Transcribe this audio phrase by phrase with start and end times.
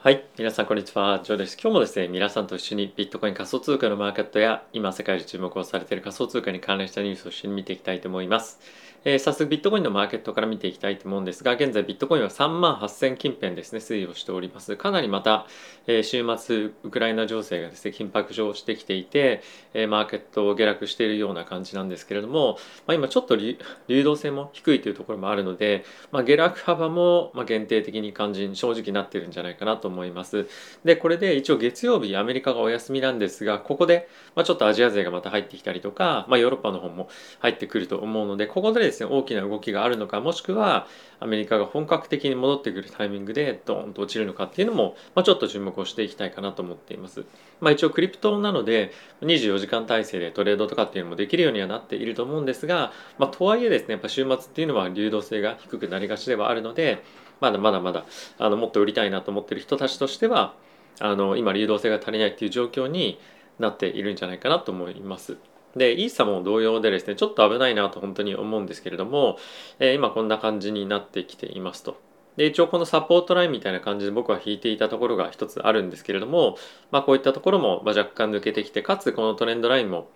[0.00, 1.58] はい、皆さんこんにちは、ジョーです。
[1.60, 8.60] 今日もですね、皆さんと一緒にビットコイン仮想通貨のマーケットや今世界で注目をされている仮想通貨に関連したニュースを一緒に見ていきたいと思います。
[9.04, 14.76] えー早速ビットコインのマーケットから見ていきたいと思うんですが、現在ビットコインは3万8000近辺ですね、推移をしております。
[14.76, 15.46] かなりまた、
[15.86, 19.42] えー週末、ウクライナ情勢がですね、緊迫してきていて、
[19.74, 23.56] えーマーケットを下落しているような感じなんですけれども、まあ、今ちょっと流
[24.02, 30.46] 動性も低いというところもあるので、まあ、下落幅もまあ限定的に感じに正直なってるんじゃないかなと思います。
[30.84, 40.86] でこれで一応月曜日アメリカがお休みなんですがここで、まあ、ちょっとアジア勢がまた入ってきたりとか、まあ、ヨーロッパの方も入ってくると思うのでここでですね大きな動きがあるのかもしくは
[41.20, 47.24] アメリカが本格的に戻ってくるタイミングでドーンと落ちるのかっていうのも、まあ、ちょっと注目をしていきたいかなと思っています。
[47.60, 57.02] まあ、一応クリプトなので24時間体制でトレードとかっていうのもできるようにはなっていると思うんですが、まあ、とはいえですねやっぱ週末っていうのは流動性が低くなりがちではあるので
[57.40, 58.04] まだまだまだ
[58.38, 60.54] あのもっと売りたいなと思ってる人たちとしては
[61.00, 63.18] あの今流動性が足りないっていう状況に
[63.58, 65.36] なっているんじゃないかなと思います。
[65.76, 69.38] でイーサも同様でですねちょっと危ないなと本当に思うんですけれども、
[69.78, 72.00] えー今こんな感じになってきていますと。
[72.36, 76.56] で一応このサポートラインみたいな感じで僕は引いていたところが一つあるんですけれども、
[76.92, 80.08] まあ、こういったところも若干抜けてきてかつこのトレンドラインも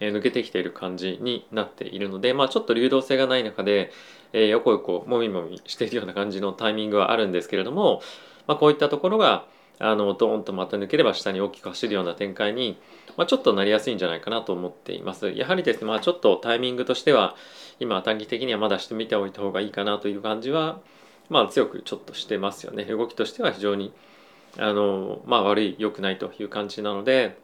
[0.00, 3.90] 抜けてきている感じになっているので、まあ、ちょっと流動性がない中で、
[4.32, 8.00] えー横横もみもみしているような感じのタイミングはあるんですけれども、
[8.46, 9.44] まあ、こういったところが
[9.78, 12.78] あのドーンとまた抜ければ下に大きく走るような展開に、
[13.16, 15.30] まあ、ちょっとなりやすいんじゃないかなと思っています。
[15.30, 17.34] やはりですね、まあ、ちょっとタイミングとしては
[17.78, 20.80] 今短期的にはまだしてみておいた方がいいかなという感じは、
[21.28, 22.84] まあ、強くちょっとしてますよね。
[22.84, 23.92] 動きとしては非常に
[24.58, 27.38] あの、まあ、悪い良くないという感じなので、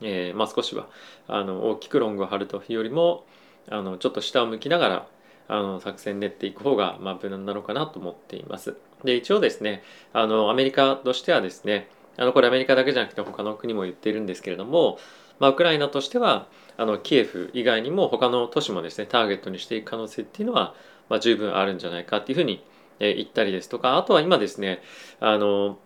[0.00, 0.88] えーまあ、少しは
[1.28, 3.24] あの大きくロングを張るというよりも
[3.70, 5.08] あのちょっと下を向きながら
[5.48, 8.76] あの作戦練っていく方がまあ無難なのかなと思っています。
[9.06, 14.98] で一応ですねあのアメリカとしてはですねあのこれアメリカだけじゃなくて他の国も言っているんですけれども、
[15.38, 20.74] まあ、ウクライナとしてはあのキエフ以外にも他の都市もですねターゲットにしていく可能性っていうのは、
[21.08, 22.62] まあ、十分あるんじゃないかっていうふうに、
[22.98, 24.80] 言ったりですとかあとは今ですね
[25.20, 25.76] あの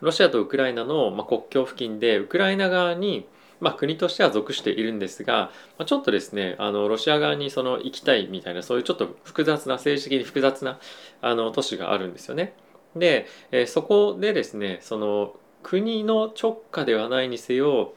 [0.00, 3.26] ロシアとウクライナの、国境付近でウクライナ側に、
[3.60, 10.78] まあ、国としては属しているんですが、まあ、ちょっとですねあのロシア側にその行きたいみたいなそういうちょっと複雑な政治的に複雑な
[11.22, 12.54] あの都市があるんですよね。
[12.94, 17.94] で、えーそこでですねその国の直下ではないにせよ、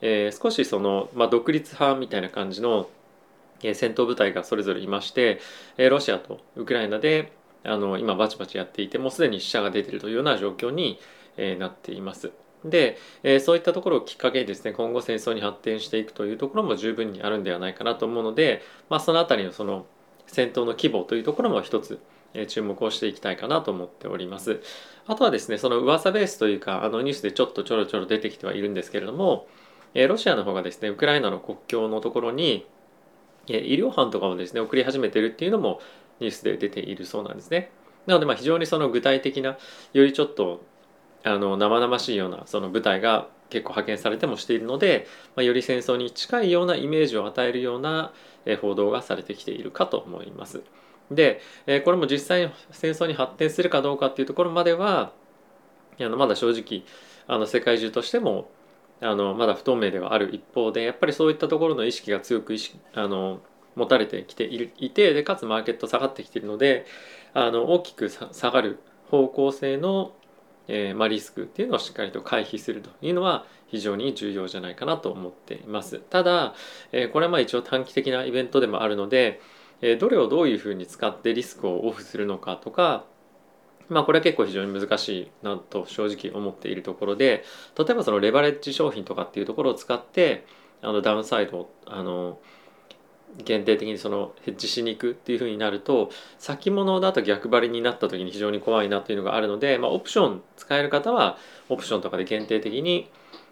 [0.00, 2.88] えー少しその、まあ、独立派みたいな感じの、
[3.62, 5.40] え戦闘部隊がそれぞれいまして、
[5.78, 7.32] えロシアとウクライナで
[7.62, 10.98] あの今バチバチやっていてもうすでに死者が出てるというような状況に、
[11.36, 12.43] えなっています。
[12.64, 19.86] で、えーそういったところをきっかけにですね今後戦争に発展していくというところも十分にあるんではないかなと思うので、まあ、そのあたりのその
[20.26, 22.00] 戦闘の規模というところも一つ
[22.34, 24.60] え注目をしていきたいかなと思っております。
[25.06, 29.46] あとはですねその噂ベースというかあのニュースでちょっとちょろちょろ出てきてはいるんですけれども、
[29.94, 32.66] えロシアの方がですねウクライナの国境のところに
[33.48, 35.80] え医療班とかもですね送り始めてるっていうのも
[36.20, 37.70] ニュースで出ているそうなんですね。
[38.06, 39.56] なのでま非常にその具体的な
[39.92, 40.62] よりちょっと
[41.24, 48.12] あの生々しいようなその部隊が結構派遣されてもしているので、まあ、より戦争に近いようなイメージを与えるような
[48.60, 50.62] 報道がされてきているかと思います。
[51.10, 51.40] で、
[51.84, 55.12] これも実際に戦争に発展するかどうかっていうところまでは
[56.00, 56.84] あのまだ正直
[57.26, 58.50] あの世界中としても
[59.00, 63.40] あのまだ不透明ではある一方でやっぱりそういったところの意識が強く意識あの
[63.76, 66.86] 持たれてきていてでかつマーケット下がってきているので
[67.32, 68.78] あの大きく下がる
[69.10, 70.12] 方向性の、
[70.68, 75.98] えーまあ、リスクっていうのをしっかりと回避するというのは非常に重要じゃないかなと思っています。
[75.98, 76.54] ただ、
[76.92, 79.40] えーこれはまあ一応短期的なイベントでもあるので、
[79.82, 83.04] えーどれをどういうふうに使ってリスクをオフするのかとか
[83.88, 87.44] まあこれは結構非常に難しいなと正直思っているところで
[87.78, 90.46] 例えばそのレバレッジ商品とかっていうところを使って
[90.82, 92.38] あのダウンサイドをあの
[93.38, 101.36] 限定的にそのヘッジしに行くっていうふうになると先物だと逆張りになった時に非常に怖いなというのがあるので、まあ、オプション使える方は
[101.68, 103.10] オプションとかで限定的に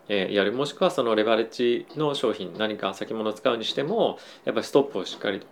[0.08, 5.46] やるもしくはそのレバレッジの商品何か先物を使うにしてもやっぱりストップをしっかりと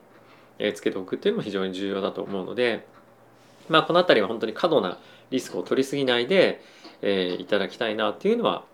[0.74, 2.86] つけておくっていうのも非常に重要だと思うので、
[3.68, 4.98] まあ、この辺りは本当に過度な
[5.30, 6.60] リスクを取りすぎないで、
[7.02, 8.64] えいただきたいなっていうのは、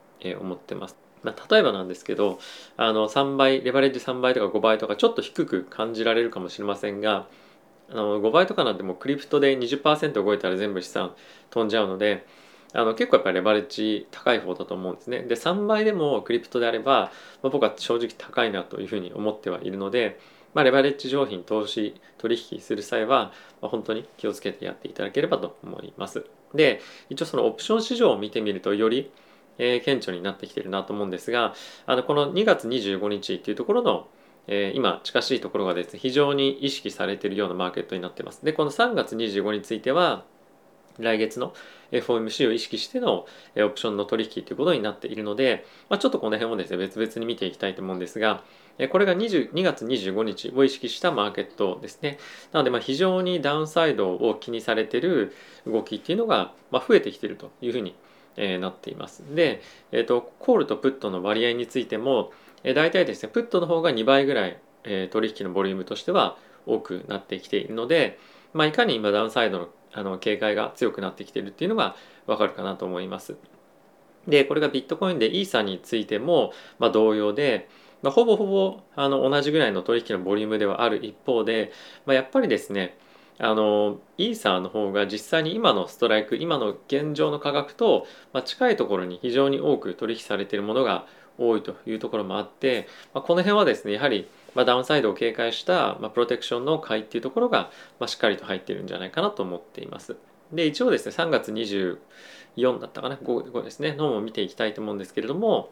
[0.40, 1.05] 思ってます。
[1.26, 2.38] まあ、例えばなんですけど
[2.76, 7.26] あの3倍レバレッジ3倍とか5倍とかちょっと低く感じられるかもしれませんが
[7.90, 11.14] あの5倍とかなんてもうクリプトで20%動いたら全部資産
[11.50, 12.24] 飛んじゃうので
[12.72, 15.22] あの結構やっぱりレバレッジ高い方だと思うんですね。
[15.22, 17.10] で3倍でもクリプトであれば、
[17.42, 20.18] まあ、僕は正直高いなというふうに思ってはいるので、
[20.54, 23.32] まあ、レバレッジ商品投資取引する際は、
[23.62, 26.24] まあ、本当に気をつけてやっていただければと思います。
[26.54, 29.10] で一応そのオプション市場を見てみるとより、
[29.58, 31.54] えー、顕著になってきてるなと思うんですが
[31.86, 34.08] あのこの2月25日っていうところの
[34.48, 38.44] えー、今近しいところがですね非常に意識されているようなマーケットになってます。
[38.44, 40.24] でこの3月25については
[40.98, 41.52] 来月の
[41.92, 43.26] FOMC を意識しての
[43.56, 48.42] オプションの取引ということになっているので、まあ、ちょっとこの辺をですね別々に見ていきたいと思うんですが
[48.90, 52.18] これが2 2月25日を意識したマーケットですね。
[52.52, 55.34] なのでま非常にダウンサイドを気にされている
[55.66, 57.94] 動きっていうのがま増えてきているというふうに
[58.36, 59.62] えなっていますで、
[59.92, 62.32] えーと、コールとプットの割合についても
[62.64, 66.36] え大体ですねプットの方が2倍ぐらいえ取引のボリュームとしては
[66.66, 68.18] 多くなってきているので、
[68.52, 71.96] まあ、いかに今ダウンサイドのあの警戒が強くなってきているっていうのが
[72.26, 73.36] わかるかなと思います。
[74.28, 77.68] でこれがビットコインでイーサについても、まあ、同様で、
[78.02, 81.72] まあ、ほぼほぼあの同じぐらいの取引のボリュームではある一方で、
[82.04, 82.98] まあ、やっぱりですね
[83.38, 91.06] あのイーサーの方が実際に今のストライク今の現状の価格と、ま、近いところに非常に多く取引されているものが
[91.38, 100.16] 多いというところもあって、まあ、この辺はですねやはりまあ、ダウンサイドを警戒した、ま、プロテクションの買いっていうところが、ま、しっかりと入ってるんじゃないかなと思っています。
[100.50, 105.70] で一応ですね3月24だったかな？5, 5ですねのも見ていきたいと思うんですけれども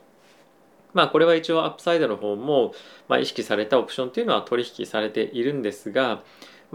[0.93, 2.75] まあこれは一応アップサイドの方も、
[3.09, 6.23] ま、意識されたオプションっていうのは取引されているんですが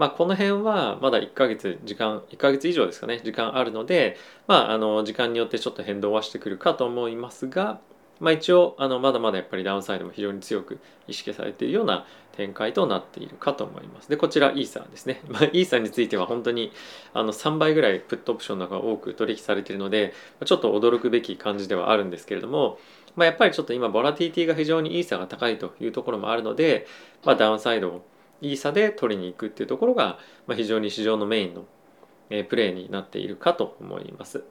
[0.00, 4.16] まあ、この辺はまだ1ヶ月時間1ヶ月以上ですかね時間あるので、
[4.46, 7.82] まあ、あの時間によってちょっと変動はしてくるかと思いますが、
[8.18, 14.08] まあ、一応あのまだまだやっぱりダウンサイドも非常に強く意識されているような展開となっているかと思います。
[14.08, 15.20] でこちらイーサーですね。
[15.28, 16.72] まあ、イーサーについては本当に
[17.12, 20.14] あの3倍ぐらいプットオプションの方が多く取引されているので
[20.46, 22.78] ちょっと驚くべき感じではあるんですけれども、
[23.16, 26.86] まあ、やっぱりちょっと今ボラティティが非常にイーサーが高いというところもあるので、
[27.22, 28.09] まあ、ダウンサイドを
[28.40, 31.64] イーサで取りに行くっていうところが、まあ、非常に市場のメインの
[32.30, 34.44] えプレーになっているかと思います。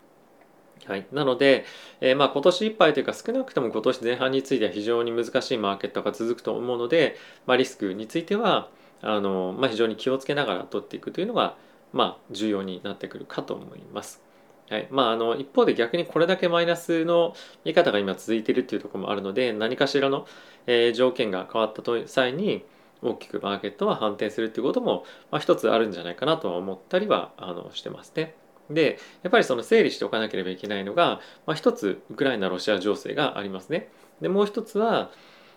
[0.86, 1.66] はい、なので、
[2.00, 7.16] えー、まあ今年いっぱいというか少なくとも今年前半については非常に難しいマーケットが続くと思うので、
[7.46, 8.70] まあ、リスクについては
[9.02, 11.58] あの、まあ、非常に気をつけながら取っていくというのが、
[11.92, 14.24] まあ、重要になってくるかと思います。
[14.70, 17.34] はいまあ、あの一方で逆にこれだけマイナスの
[17.66, 20.28] 見方が今続いているというところもあるので何かしらの、
[20.68, 22.64] えー、条件が変わった際に
[23.02, 28.36] 大きくマーケットは反転するということも、まあ、一つあるんじゃないかなとは思ったりはあのしてますね。
[28.70, 33.90] でやっぱりその整理しておかなければいけないのが、まあ、一つウクライナ・ロシア情勢がありますね。
[34.22, 35.10] でもう一つは、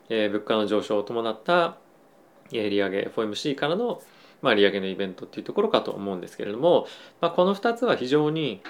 [0.09, 1.77] えー、物価の上昇を伴った、
[2.53, 4.01] えー、利上げ FOMC からの、
[4.41, 6.87] まあ、利上げのイベントっていうところかと思うんですけれども、
[7.21, 8.63] まあ、この2つは非常に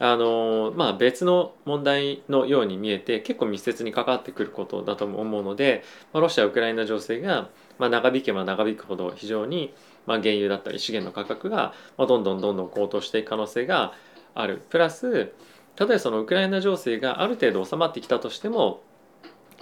[0.00, 7.48] あのまあ、別の問題のように見えて結構密接に関わってくることだと思うので、まあ、ロシア・ウクライナ情勢が、
[7.78, 9.72] まあ、長引けば長引くほど非常に
[10.06, 13.92] まあ、原油だったり資源の価格が、まあ、どんどんどんどん高騰していく可能性が
[14.34, 14.62] ある。
[14.68, 15.32] プラス
[15.76, 18.80] 例えばそのウクライナ情勢がある程度収まってきたとしても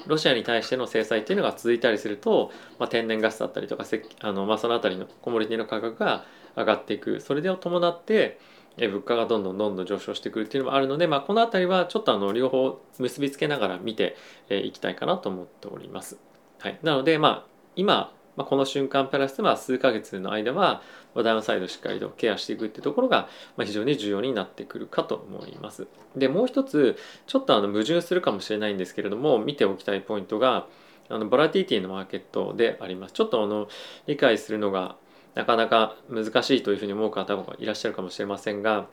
[0.07, 3.85] ロシアに対しての制裁っていうのが続いたりすると、まあ、天然ガスだったりとか
[4.21, 6.25] あの、まあ、その辺りのコモディティの価格が
[6.57, 7.21] 上がっていく。
[7.21, 8.39] それで伴って
[8.79, 14.17] 物価がどんどんどんどん上昇してくるっていうのもあるので、まあ、この辺りはちょっとあの両方結びつけながら見て
[14.49, 16.19] いきたいかなと思っております。
[16.59, 17.47] はい、なのでまあ
[17.77, 20.83] 今まあ、この瞬間プラスまあ数ヶ月の間は
[21.15, 23.29] ダウンサイドしっかりとケアしていくっていうところが
[23.59, 25.87] 非常に重要になってくるかと思います。
[26.17, 26.97] でもう一つ
[27.27, 30.67] ちょっとあの矛盾するかもしれないんですけれども見ておきたいポイントが
[31.11, 33.13] あのボラティティのマーケットであります。
[33.13, 33.69] ちょっとあの
[34.07, 34.97] 理解するのが
[35.35, 38.87] なかなか難しいというふうに思う方がいらっしゃるかもしれませんが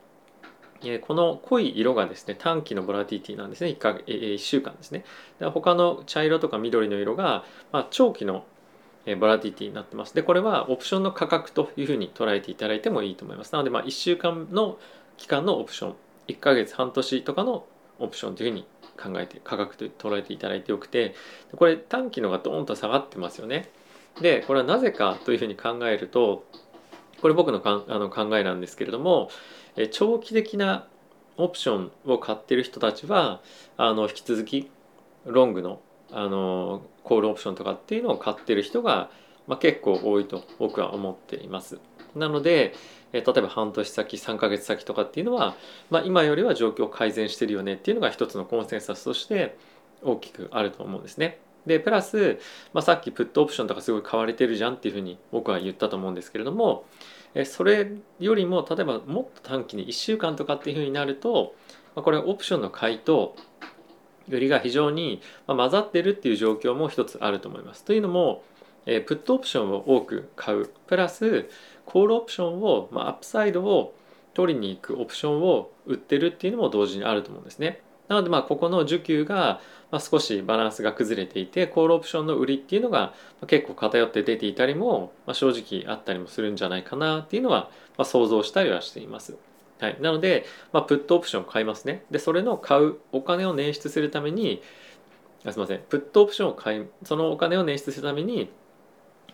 [0.82, 5.04] えこの濃い色がですね短期のボラティティなんですね 1, かえ1週間ですね
[5.52, 8.44] 他の茶色とか緑の色が、まあ、長期の
[9.16, 10.14] ボラティティになってます。
[10.14, 13.52] で、これはオプションの価格というふうに捉えていただいてもいいと思います。
[13.52, 14.78] なので、まあ、1週間の
[15.16, 15.94] 期間のオプション、
[16.28, 17.64] 1ヶ月、半年とかの
[17.98, 18.66] オプションというふうに
[18.98, 21.14] 考えて、価格と捉えていただいてよくて、
[21.56, 23.70] これ短期のがドーンと下がってますよね。
[24.20, 26.44] で、これはなぜかというふうに考えると、
[27.20, 29.30] これ僕のかあの考えなんですけれども、
[29.90, 30.86] 長期的な
[31.36, 33.40] オプションを買ってる人たちは
[33.76, 34.70] あの引き続き
[35.24, 35.80] ロングの
[36.12, 39.10] あのコールオプションとかっていうのを買ってる人が、
[39.46, 41.78] まあ、結構多いと僕は思っています。
[42.16, 42.74] なので、
[43.12, 45.54] え例えば半年先3ヶ月先とかっていうのは、
[45.88, 49.56] まあ、今よりは状況改善してるよねっていうのが一つのコンセンサスとして
[50.02, 51.38] 大きくあると思うんですね。
[51.66, 52.38] でプラス、
[52.72, 56.84] まあ、さっきプットオプションとかすごい買われてるじゃんっていうふうに僕は言ったと思うんですけれども
[57.44, 61.54] それよりも例えばもっと短期に1週間とかっていうふうになると、
[61.94, 63.36] これオプションの買いと
[64.28, 67.84] 売りが非常に混ざってるっていう状況も一つあると思います。
[67.84, 68.42] というのも、
[68.84, 71.48] プットオプションを多く買うプラス
[71.84, 73.94] コールオプションを、まあ、アップサイドを
[74.34, 77.82] 取りに行くオプションを売ってるっていうのも同時にあると思うんですね。
[78.08, 79.60] なのでまあここの需給が
[79.90, 83.14] まあ少しバランスが崩れていてコールオプションの売りっていうのが
[83.46, 89.36] 結構偏って出ていたりもまあ正直あったりもするんじゃないかなっていうのはまあ想像したりはしています。
[89.80, 92.04] はい、なので、まあ、プットオプションを買いますね。
[92.10, 94.62] でそれの買うお金を捻出するために
[95.44, 98.50] あすみませんプットオプションを買いそのお金を捻出するために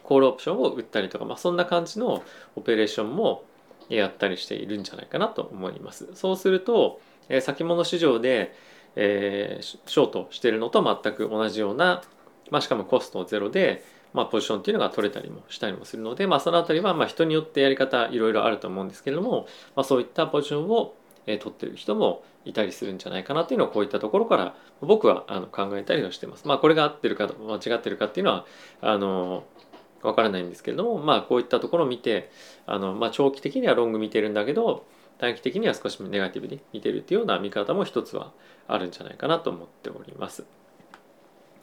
[0.05, 2.23] コールオプションを売ったりとか、まあ、そんな感じの
[2.55, 3.43] オペレーションも
[3.89, 6.09] やったりしているんじゃないかなと思います。
[6.15, 8.55] そうすると、えー、先物市場で、
[8.97, 12.03] えー、ショートしてるのと全く同じような、
[12.51, 20.95] まあ、しかもコストゼロで、まあ、ポジションっていうのが取れたりもしたりもするので、まあ、その辺りはま人によってやり方いろいろあると思うんですけれども、まあ、そういったポジションを
[21.27, 26.47] 取ってる人もいたりするんじゃないかなっていうのをこういったところから僕はあの考えたりはしてます。
[26.47, 28.47] まあこれが合ってるか間違ってるかっていうのは
[28.81, 29.45] あの
[30.03, 32.31] わからないんですけれどもまあこういったところを見て
[32.67, 34.87] あの、ま、長期的にはロング見てるんだけど
[35.19, 38.33] 短期的には少しネガティブに見てるっていうような見方も一つは
[38.69, 40.45] あるんじゃないかなと思っております。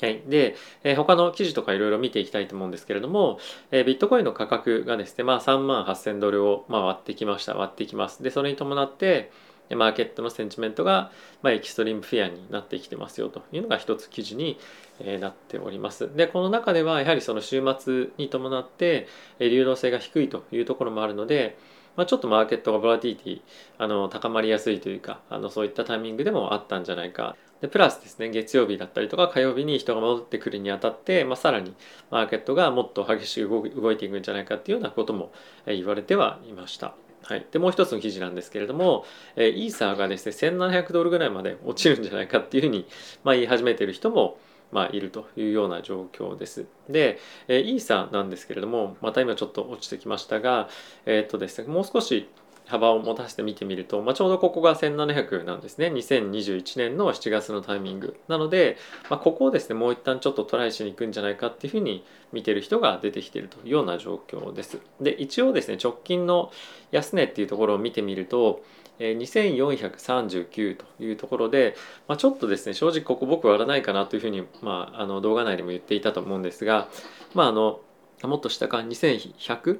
[0.02, 3.40] はい、で、えー、他の記事とかいろいろ見ていきたいと思うんですけれども、
[3.72, 7.54] えー、ビットコインの価格がですね、まあ、3万8000ドルを、まあ、割ってきました。
[7.54, 9.32] 割ってきますでそれに伴って
[9.76, 14.60] マーケットのセンチメントが、まあ、エキストリームフェアになってきてますよというのが一つ記事に、
[15.00, 16.14] えー、なっております。
[16.16, 19.08] でこの中ではやはりその週末に伴って、
[19.40, 21.58] え、流動性が低いというところもあるので、
[21.96, 23.42] まあ、ちょっとマーケットがボラティティ
[23.78, 31.74] あの高まりやすいというかあのそういったタイミングでもあったんじゃないかでプラスですね月曜日だったりとか火曜日に人が戻ってくるにあたって、まあ、さらに
[32.12, 35.32] マーケットがもっと激しく動いていくんじゃないかっていうようなことも
[35.66, 36.96] 言われてはいました。
[37.24, 39.06] はい、でもう一つの記事なんですけれども、
[39.38, 42.86] えイーサーがですね1700ドルぐらいまで落ちるんじゃないかっていうふうに、
[43.24, 44.38] まあ、言い始めている人も
[44.74, 46.66] まあ、いるというような状況です。
[46.90, 50.68] で、えイーサーなんですけれどもまた今ちょっと落ちてきましたが、
[51.06, 52.28] えー、っとですね、もう少し
[52.74, 55.88] 幅を持たせて見てみると、まあ、ちょうどここが1700なんですね。
[55.90, 58.20] 2021年の7月のタイミング。
[58.28, 58.78] なので、
[59.12, 64.80] まあ、ここをですねもう一旦ちょっとトライしに行くんじゃないかっていうふうに見てる人が出てきてるというような状況です。
[65.00, 66.52] で一応ですね直近の
[66.90, 68.64] 安値っていうところを見てみると
[68.98, 71.76] 2439というところで、
[72.08, 76.88] まあ、ちょっとですね正直ここ僕割らないかなというふうに、まあ、あの動画内でも言っていたと思うんですが、
[77.36, 77.82] まあ、あの
[78.24, 79.80] もっと下か2100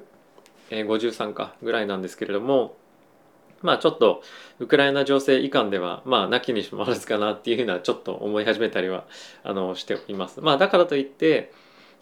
[0.70, 2.76] 53かぐらいなんですけれども
[3.64, 4.22] まあちょっと
[4.58, 9.06] ウクライナ情勢以下ではまあなきにしもあらずかなっていうふうなちょっと思い始めたりは
[9.42, 10.40] あのしています。
[10.40, 11.50] まあだからといって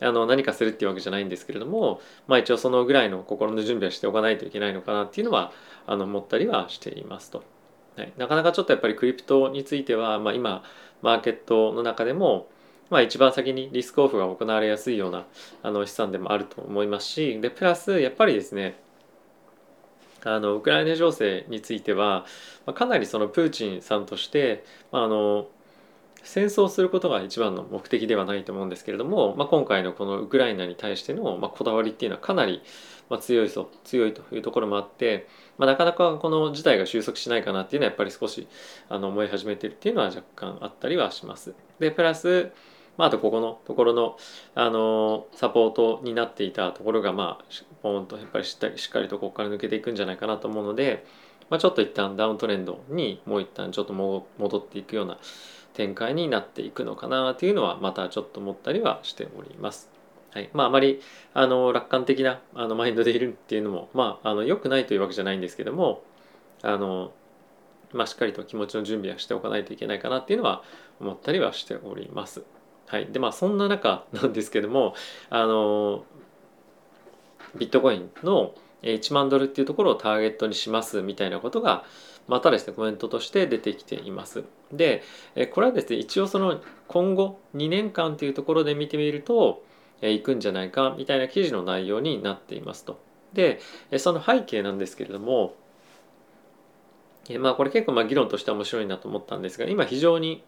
[0.00, 5.52] あの何かするっていうわけじゃないんですけれども、まあ、一応そのぐらいの心の準備はしておかないといけないのかなっていうのは
[5.86, 7.44] あの思ったりはしていますと。
[7.96, 10.64] はい、なかなかちょっとやっぱりクリプトについては、まあ、今
[11.02, 12.48] マーケットの中でも
[12.92, 15.24] まあ、一番先にリスクオフが行われやすいような
[15.62, 18.78] あの資産でもあると思いますしでプラスやっぱりですね
[20.24, 22.26] あのウクライナ情勢については、
[22.66, 25.48] まあ、かなりそのプーチンさんとして、まあ、あの
[26.22, 32.62] 戦争することが一番の目的ではないと思うんですけれども、まあ、今回のこのウクライナに対しての、まあ、こだわりっていうのはかなり、
[33.10, 35.26] まあ、強いぞ強いというところもあって、
[35.58, 38.46] まあ、なかなかこの事態が収束しないかなっていうのはやっぱり少し
[38.88, 41.54] あの思い始めてるっていうのは若干あったりはします。
[41.80, 42.52] でプラス
[42.96, 44.16] まあ、あとここのところの、
[44.54, 47.44] あのサポートになっていたところが、まあ、
[47.82, 51.04] ポーンとやっぱりしっかりとここから抜けていくんじゃないかなと思うので、
[51.50, 55.18] まあ、ちょっと一旦ダウントレンドにもう一旦ちょっと戻っていくような
[55.74, 59.90] 展開になっていくのかなというのはまたちょっと思ったりはしております。
[60.30, 61.02] はいまあ、あまり
[61.34, 66.02] あの楽観的なあのマインドでいるっていうのも、まあ、あの良くないというわけじゃないんですけども
[66.62, 67.12] あの、
[67.92, 70.62] まあ、しっかりと気持ちの準備はしておかないといけないかなっていうのは
[71.00, 72.61] 思ったりはしております。
[72.92, 73.06] はい。
[73.06, 74.94] でまあそんな中なんですけども
[75.30, 76.04] あの
[77.56, 81.86] ビットコインの1万ドルっていうところをターゲットにしますみたいなことが
[82.28, 84.44] またですねコメントとして出てきています。
[84.70, 85.02] で
[85.52, 89.64] これはですね一応その今後2年間というところで見てみると
[90.02, 93.00] いくんじゃないかみたいな記事の内容になっていますと。
[93.32, 93.60] で
[93.96, 95.54] その背景なんですけれども
[97.40, 100.44] まあこれ結構まあ議論として面白いなと思ったんですが今非常に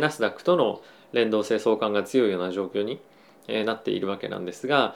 [0.00, 3.00] ナスダックとの連動性相関が強いような状況に
[3.64, 4.94] なっているわけなんですが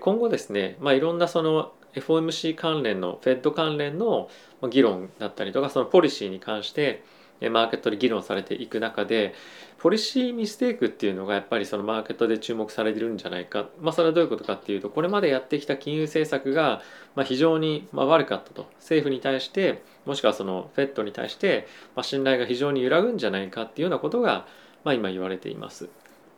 [0.00, 4.28] 今後ですね、まあ、いろんなその FOMC 関連の FED 関連の
[4.70, 7.04] 議論だったりとかそのポリシーに関して
[7.40, 9.34] マーケットで議論されていく中で
[9.78, 16.80] ポリシーミステイクっていうのがやっぱりそのマーケットで注目されてるんじゃないか、まあ、それはどういうことかっていうとこれまでやってきた金融政策が
[17.24, 21.66] 非常に悪かったと政府に対してもしくはその FED に対して
[22.02, 24.46] 信頼が非常に揺らぐんじゃないかっていうようなことが
[24.84, 25.88] ま、今言われています。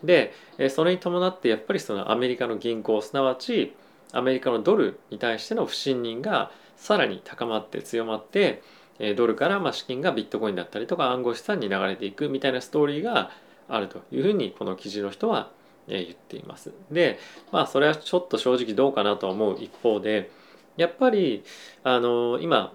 [0.02, 0.32] で
[0.70, 3.74] それに伴ってやっぱりそのアメリカの銀行すなわち
[4.12, 8.62] アメリカのドルに対しての不信任がさらに高まって強まって
[8.98, 13.30] ドルからま資金がビットコインだったりとか暗号資産に流れていくみたいなストーリーが
[13.68, 15.50] あるというふうにこの記事の人は
[15.88, 16.72] 言っています。
[16.90, 17.18] で
[17.52, 20.30] まあそれはちょっと正直どうかなと思う一方で
[20.76, 21.44] やっぱり
[21.84, 22.72] あの今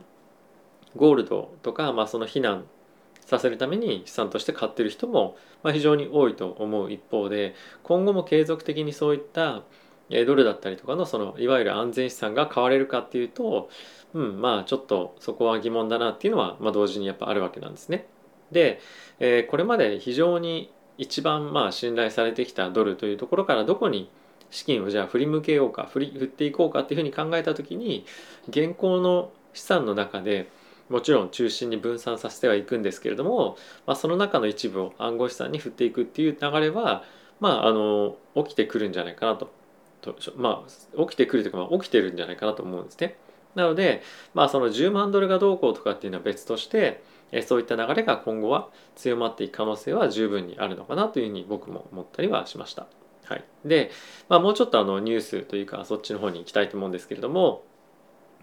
[0.96, 2.66] ゴールドとか、まあ、その避難
[3.26, 9.64] させるために資産として買ってる人も、まあ、非常に多いと思う一方で今後も継続的にそういった
[10.26, 13.70] ドルだったりとかのそのいわゆる安全資産が買われるかっていうと、
[14.14, 18.06] うん、まあちょっとそこは疑問だなっていうのは、まあ、同時にやっぱあるわけなんですね。
[18.52, 18.80] で、
[19.20, 24.10] えー、これまで非常に一番まあ信頼されてきたドルというところからどこに
[24.50, 28.06] 資金をじゃあ振り向けようか振り振っていこうかっていうふうに考えた時に
[28.50, 30.50] 現行の資産の中で
[30.90, 33.56] もちろん中心に分散させてはいくんですけれども、
[33.88, 37.04] まあ、その中の一部を暗号資産に振っていくっていう流れは、
[37.40, 39.50] まあ、あの起きてくるんじゃないかなと
[40.02, 43.18] とまあ起きてくるというか、まあ、起きてるんじゃないかなと思うんですね。
[43.56, 44.02] なので、
[44.34, 47.04] まあ、その10万ドルがどうこうとかっていうのは別として
[47.46, 52.88] そういった流れが今後は強まっていく可能性は十分にあるのかなというふうに僕も思ったりはしました。
[53.26, 53.92] はい、で、
[54.28, 57.64] まあ、もうちょっとあのニュースというかそっちの方に行きたいと思うんですけれども、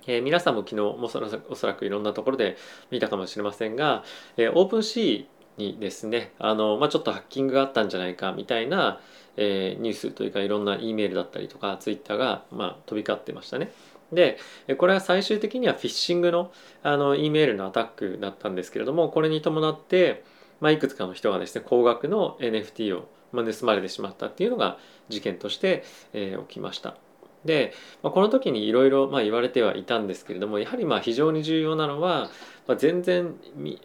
[0.07, 1.11] えー、皆さんも昨日も
[1.51, 2.57] おそらくいろんなところで
[2.91, 4.05] 見たかもしれませんが、
[4.39, 9.01] えー、 OpenSea にですねあの、まあ、ちょっとハッキングがあったんじゃないかみたいな、
[9.41, 13.73] えー、ニュースというかいろんな E メールだったりとかツイッターが、まあ、飛び交ってましたね。
[14.13, 14.39] で
[14.79, 16.51] これは最終的にはフィッシングの
[16.83, 20.25] あの E メールのアタックだったんですけれどもこれに伴って、
[20.61, 24.79] まあ、いくつかの人がですね高額の NFT をま盗まれてしまったっていうのが
[25.11, 26.97] 事件として、えー、起きました。
[27.45, 32.31] で、まあ、この時にいろいろ言われてはいたんですけれどもやはりまあ非常に重要なのは、
[32.67, 33.35] まあ、全然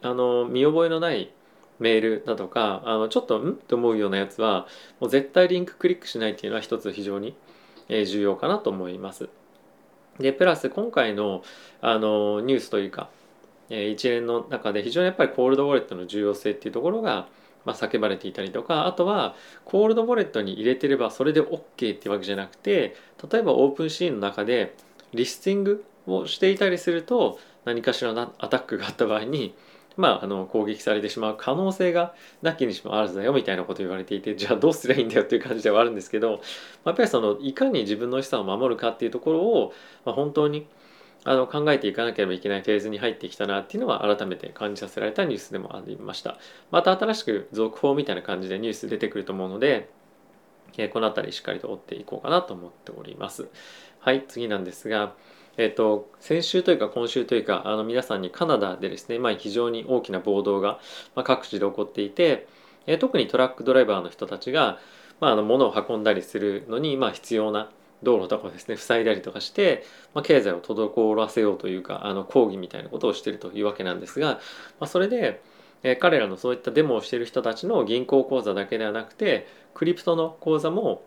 [0.02, 1.32] あの見覚えのない
[1.80, 3.56] メールだとかあのちょっとん？
[3.56, 4.68] と思うようなやつは
[5.00, 7.36] もう絶対リンククリックしないっていうのは一つ非常に
[7.90, 9.30] 重要かなと思います。
[10.20, 11.44] でプラス今回の
[11.82, 13.10] あのニュースというか
[13.70, 17.28] 一連の中で非常にやっぱりコールドウォレットの重要性っていうところが
[17.66, 22.96] まあ、叫ばれていたりとかあとはコールドウォレットに入れてればそれで OK っていうわけじゃなくて
[23.32, 24.76] 例えばオープンシーンの中で
[25.14, 29.56] リスティングをしていたりすると何かしらのアタックがあった場合に
[29.96, 36.42] まあ、あの攻撃されてしまう可能性がなきにしもあらずだよみたいなこと言われていてじゃあどうすりゃいいんだよっていう感じではあるんですけど
[36.84, 39.74] まやっぱりそのいかに自分の資産を守るかっていうところを、
[40.06, 40.68] まあ、本当に
[41.26, 46.38] あの考えていかなければいけないフェーズに入ってきたなっていうのは改めて感じさせられたニュースでもありました。
[46.70, 49.90] また新しく続報みたいな感じでニュース出てくると思うので、
[50.78, 53.48] えこの辺りしっかりと追っていこうかなと思っております。
[54.00, 55.16] はい、次なんですが、
[55.58, 60.80] えっ、と、先週というか今週というか、あの皆さんにカナダでですね、まあ、非常に大きな暴動が、
[61.16, 62.48] まあ、各地で起こっていて、
[62.88, 64.80] え特にトラックドライバーの人たちが、
[65.20, 67.70] まあ、あの物を運んだりするのに、まあ、必要な
[68.04, 74.40] 道路とかですね塞いだりとかして、まあ、経済を滞らせようというかあの抗議みたいなことをしているというわけなんですが、ま
[74.82, 75.42] あ、それで、
[75.84, 81.04] えー、彼らのそういったデモをしている人たちの銀行口座だけではなくてクリプトの口座も、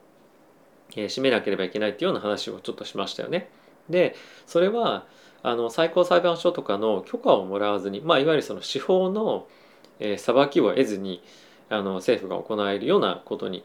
[0.92, 3.50] えー、閉めなければいけないっていうような話をちょっとしましたよね。
[3.90, 4.14] で
[4.46, 5.07] それは
[5.42, 9.46] あの最高裁判所とかの許可をもらわずに、まあ、いわゆるその司法の、
[10.01, 11.22] えー、裁きを得ずに
[11.68, 13.64] あの政府が行えるようなことに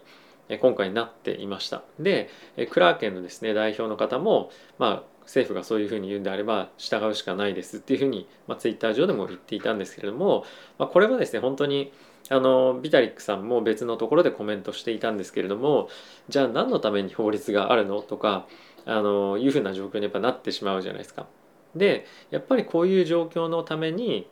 [0.52, 1.82] え今回なっていました。
[2.00, 10.44] でえクラーケンのですね代表の方も、まあ、政府がそういうふうに言うんであれば従うしかないですっていうふうに、まあ、ツイッター上でも言っていたんですけれども、
[10.78, 11.94] まあ、これはですね本当に
[12.30, 15.90] あのビタリックさんも別のところでコメントしていたんですけれども
[16.30, 18.46] じゃあ何のために法律があるのとか
[18.86, 21.28] あのいうふうな状況にやっぱなってしまうじゃないですか。
[21.76, 24.28] でやっぱりこういう状況のために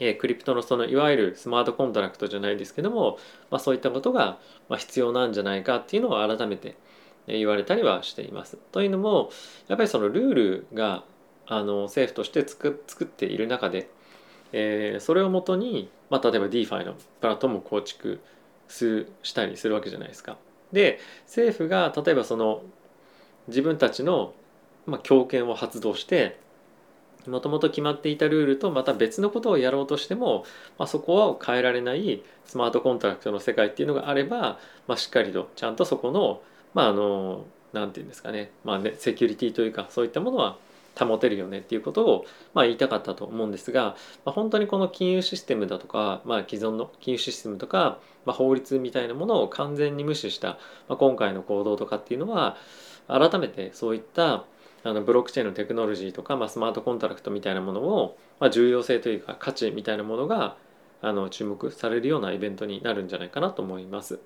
[0.00, 3.18] えクリプトのそのいわゆるスマートコントラクトじゃないですけども、
[3.50, 4.38] まあ、そういったことが
[4.76, 6.76] 必要なんじゃないかっていうのを改めて
[7.26, 8.58] 言われたりはしています。
[8.72, 9.30] というのも
[9.68, 11.04] やっぱりそのルールが
[11.46, 13.88] あの政府として作作っている中で、
[14.52, 18.20] えー、それをもとに、まあ、例えば DeFi のプラットフォームを構築
[18.68, 20.36] すしたりするわけじゃないですか。
[20.72, 22.62] で政府が例えばその
[23.48, 24.34] 自分たちの、
[24.86, 26.38] まあ、強権を発動して
[27.26, 30.44] もともと決まっていたルールとまた別のことをやろうとしても、
[30.78, 36.42] まあ、そこは変えられないスマートコントラクトの世界っていうのがあれば、まあ、しっかりとちゃんとそこの
[36.74, 40.56] まああの何て言うんですかね,、まあね、セキュリティというかそういったものは
[40.98, 50.50] 保てるよねっていうことを、まあ、言いたかったと思うんですが、まあ、本当にこの金融システムだとか、まあ、既存の金融システムとか、まあ、法律みたいなものを完全に無視した、
[50.88, 52.56] まあ、今回の行動とかっていうのは
[53.08, 54.44] 改めてそういった
[54.82, 60.56] あのブロックチェーンのテクノロジーとか、まあ、スマートコントラクトみたいなものを、まあ、重要性というか価値みたいなものが
[61.00, 64.20] あの注目されるようなイベントになるんじゃないかなと思います。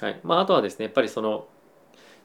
[0.00, 1.46] はいまあ、あとはですねやっぱりその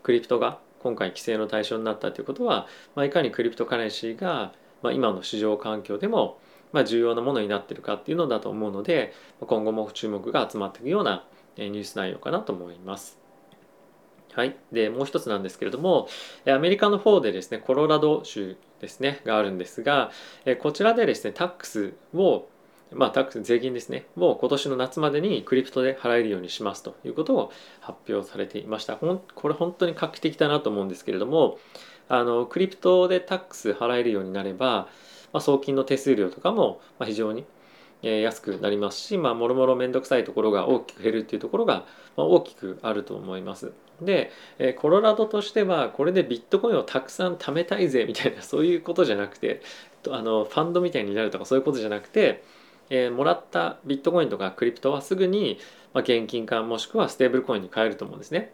[0.02, 6.40] crypto が今回規制の対象になったということは、まあ、いかに cryptocurrency が、まあ、今の市場環境でも、
[6.72, 11.26] まあ、重要なものになってるかっていうのだと思うので今後も注目が集まっていくような
[11.58, 13.27] ニュース内容かなと思います。
[14.38, 16.08] はい、でもう一つなんですけれども
[16.48, 20.12] アメリカの方でですねコロラド州ですねがあるんですが
[20.60, 22.48] こちらでですねタックスを
[22.94, 28.96] まあ、タックス税金ですねを今年の夏までにクリプトで払えるようにしますということを発表されていました。
[28.96, 31.58] これ本当に画期的だなと思うんですけれども
[32.08, 34.88] あのクリプトでタックス払えるようになれば、
[35.34, 37.44] まあ、送金の手数料とかも非常に
[38.02, 43.74] 安くなりますし、まあ、もろもろ面倒くさいところが大きく減るっていうところが大きくあると思います。
[44.02, 44.32] で、
[44.78, 49.62] コロラドとしてはこれでビットコインをたくさん貯めたいぜみたいな そういうことじゃなくて
[50.10, 52.44] あのファンドみたいになるとかそういうことじゃなくて、
[52.90, 55.58] えー、もらったビットコインとかクリプトはすぐに、
[55.94, 58.54] ま、現金化もしくはステーブルコインに変えると思うんですね。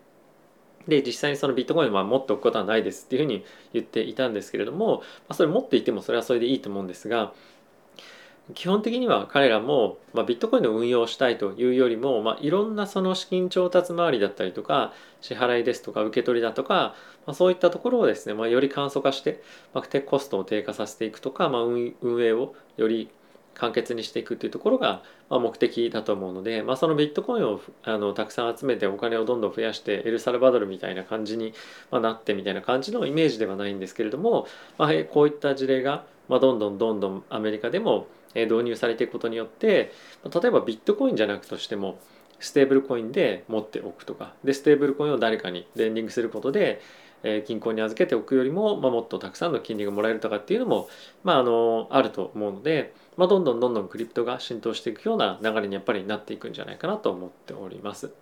[0.87, 7.33] で実際にそのビットコインは持っておくことはないですっていうふうに言っていたんですけれども、ま、それ持っていてもそれはそれでいいと思うんですが
[8.55, 16.93] 基本的には彼らも、まあ、ビットコインの運用をしたいというよりも、まあ、いろんなその資金調達周りだったりとか支払いですとか受け取りだとか、
[17.25, 19.41] まあ、そういったところをですね、まあ、より簡素化して、
[19.73, 23.09] まあ、コストを低下させていくとか、まあ、運営をより
[23.53, 31.53] 簡潔にしていくっていうところが、ま、目的だと思うので、まあ、そのビットコインをあのたくさん集めてお金をどんどん増やしてエルサルバドルみたいな感じに、
[31.91, 39.91] ま、なってみたいな感じのイメージではないんですけれども、まあ、こういった事例が、まあ、どんどんどんどんアメリカでも導入されていくことによって
[40.23, 41.99] 例えばビットコインじゃなくとしても
[42.39, 46.81] ステーブルコインで持っておくとかでステーブルコインを誰かにレンディングすることで
[47.47, 50.89] 銀行に預けておくよりも、まあ、もっとたくさんの金利がもらえるとかっていうのも、
[51.23, 58.13] まあ、あのあると思うので、まあ、どんどんどんどんクリプトが浸透していくような流れにやっぱりなっていくんじゃないかなと思っております。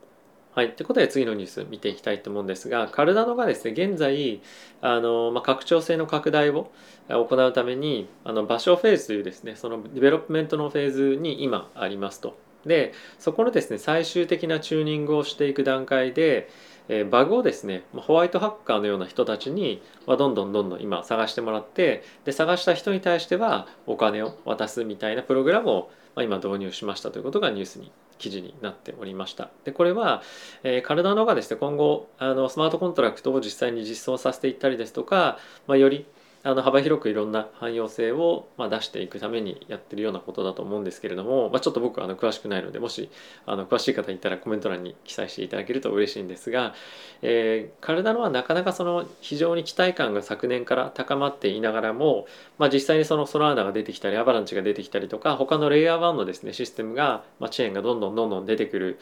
[0.53, 0.75] はい。
[0.75, 4.41] ということで次のニュース見ていきたいと思うんですが、カルダノがですね、現在、
[4.81, 6.69] あの、まあ、拡張性の拡大を
[7.07, 12.37] 行うために、あの、場所フェーズというですね、その development のフェーズに今ありますと。
[12.65, 16.49] で、そこのですね、最終的なチューニングをしていく段階で、
[16.93, 29.49] えバグをですねホワイトハッカーのような人たちに、まどんどんどんどん今探してもらってで探した人に対してはお金を渡すみたいなプログラムを、ま今導入しましたということがニュースに記事になっておりました。
[29.63, 30.21] でこれは、
[30.63, 36.05] えー、カルダノがですね今後あのスマートコントラクトを実際に実装させていったりですとか、まあ、より
[36.43, 43.09] あの幅広くいろんな汎用性をま出していくためにやってるようなことだと思うんですけれども、まあ、ちょっと僕はあの詳しくないのでもし
[43.45, 46.73] あの詳しい方いたらコメント欄に記載していただけると嬉しいんですが、
[47.21, 52.25] えー、カルダノはなかなかその非常に期待感が昨年から高まっていながらも、
[52.57, 58.99] まあ、実際にそのソラーナが出てきたりアバランチが出てきたりとか他のレイヤー1のですねシステムが、まあ、チェーンがどんどんどんどん出てくる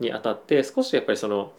[0.00, 1.52] にあたって少しやっぱりその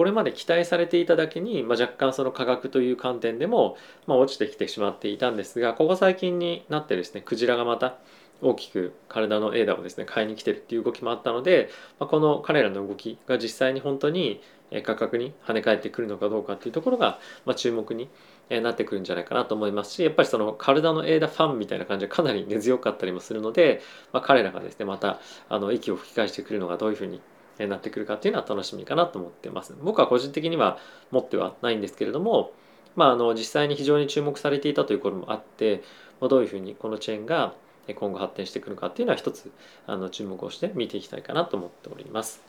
[0.00, 7.98] これまで期待されていただけに、まあ、若干その価格という観点でも、まあ、落ちてきてしまっていたんですがここ最近になってですねクジラがまた
[8.40, 14.40] 大きく体のエーダをですね買いに来てるっていう動きもあったので、まあ、この彼らの動きが実際に本当に
[14.84, 18.08] 価格に跳ね返ってくるのかどうかっていうところが、ま、注目に
[18.48, 23.82] なってくるんじゃないかなと思いますしやっぱりその体のエーダファンみたいな感じでかなり根強かったりもするので、
[24.14, 27.20] まあ、彼らがですねまたあの息を吹き返してくるのがどういうふうに
[27.66, 29.74] なってくるかっていうのは楽しみかなと思ってます。
[29.82, 30.78] 僕は個人的には
[31.10, 32.52] 持ってはないんですけれども
[32.96, 35.82] まああの実際に非常に注目されていたということもあって、
[36.20, 37.54] ま、どういうふうにこのチェーンが
[37.94, 39.50] 今後発展してくるかっていうのは一つ
[39.86, 42.42] あの注目をして見ていきたいかなと思っております。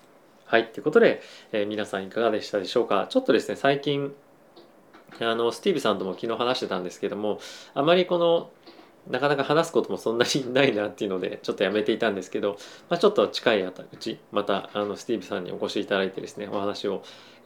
[0.45, 1.21] はいということで、
[1.53, 3.07] えー、皆さんいかがでしたでしょうか。
[3.09, 4.13] ちょっとですね最近
[5.19, 7.39] あのスティーブさんとも昨日話してたんですけども
[7.73, 8.49] あまりこの
[9.09, 12.57] なかなか話すこともそんなにないなっていうのでちょっとやめていたんですけど、
[12.89, 17.03] まあ、ちょっと近いうちまたあのスティーブさんにお越しいただいてですねお話を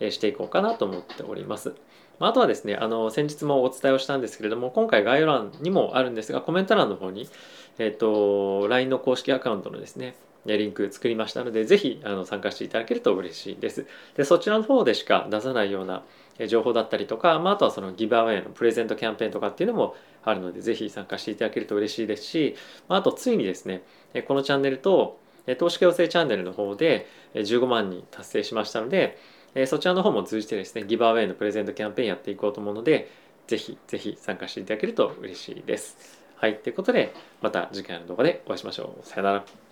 [0.09, 1.73] していこうかなと思っております。
[2.19, 7.27] あとはですねあの先日もお伝えをしたんですけれども今回概要欄にもあるんですがコメント欄の方に、
[7.77, 10.15] えっ、ー、と LINE の公式アカウントのですね
[10.45, 13.85] リンク作りましたのでぜひあの参加していただけると嬉しいです。
[14.15, 16.03] でそちらの方でしか出さないような
[16.47, 22.55] 情報だったりとか、まあ、あとはそのギブアウェイのプレゼントキャンペーンとかっていうのもあるので、ぜひ参加していただけると嬉しいですし、
[22.89, 23.83] あ、とついにですね、
[24.27, 25.19] このチャンネルと
[25.57, 29.17] 投資家養成チャンネルの方で15万人達成しましたので、
[29.67, 33.09] そちらの方も通じてですね、ギバーウェイのプレゼントキャンペーンやっていこうと思うので、
[33.47, 36.23] ぜひぜひ参加していただけると嬉しいです。
[36.35, 39.05] はい、ということで、また次回の動画でお会いしましょう。
[39.05, 39.64] さよなら。